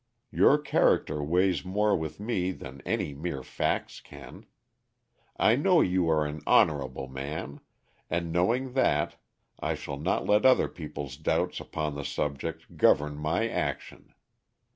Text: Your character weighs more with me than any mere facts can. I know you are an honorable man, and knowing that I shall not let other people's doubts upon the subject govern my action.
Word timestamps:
Your 0.31 0.57
character 0.57 1.21
weighs 1.23 1.63
more 1.63 1.95
with 1.95 2.19
me 2.19 2.53
than 2.53 2.81
any 2.87 3.13
mere 3.13 3.43
facts 3.43 3.99
can. 4.01 4.47
I 5.37 5.55
know 5.55 5.79
you 5.81 6.09
are 6.09 6.25
an 6.25 6.41
honorable 6.47 7.07
man, 7.07 7.59
and 8.09 8.31
knowing 8.33 8.73
that 8.73 9.17
I 9.59 9.75
shall 9.75 9.99
not 9.99 10.25
let 10.25 10.43
other 10.43 10.67
people's 10.69 11.17
doubts 11.17 11.59
upon 11.59 11.93
the 11.93 12.03
subject 12.03 12.77
govern 12.77 13.15
my 13.15 13.47
action. 13.47 14.15